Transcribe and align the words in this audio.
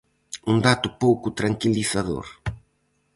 Un 0.51 0.57
dato 0.67 0.87
pouco 1.03 1.27
tranquilizador. 1.39 2.25